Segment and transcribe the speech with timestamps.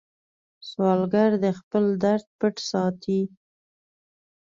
[0.69, 3.21] سوالګر د خپل درد پټ ساتي